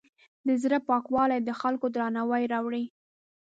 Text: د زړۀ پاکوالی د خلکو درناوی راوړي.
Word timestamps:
د 0.47 0.49
زړۀ 0.63 0.77
پاکوالی 0.87 1.39
د 1.43 1.49
خلکو 1.61 1.85
درناوی 1.95 2.43
راوړي. 2.53 2.83